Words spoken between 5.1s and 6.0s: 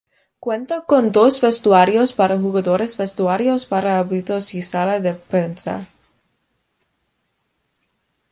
prensa.